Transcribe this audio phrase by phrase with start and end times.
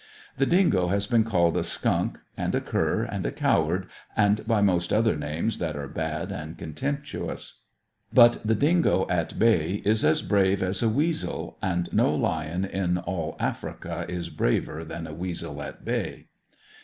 [0.37, 3.85] The dingo has been called a skunk, and a cur, and a coward,
[4.17, 7.59] and by most other names that are bad and contemptuous.
[8.11, 12.97] But the dingo at bay is as brave as a weasel; and no lion in
[12.97, 16.29] all Africa is braver than a weasel at bay.